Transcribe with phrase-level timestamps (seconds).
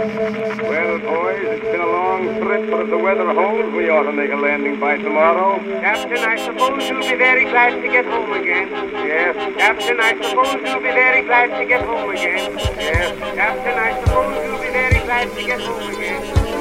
[0.00, 4.12] Well, boys, it's been a long trip, but if the weather holds, we ought to
[4.12, 5.58] make a landing by tomorrow.
[5.82, 8.70] Captain, I suppose you'll be very glad to get home again.
[9.04, 12.56] Yes, Captain, I suppose you'll be very glad to get home again.
[12.78, 13.18] yes.
[13.36, 16.59] Captain, I suppose you'll be very glad to get home again.